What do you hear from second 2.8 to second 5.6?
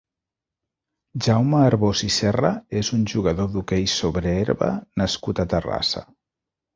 és un jugador d'hoquei sobre herba nascut a